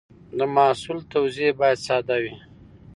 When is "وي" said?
2.23-2.35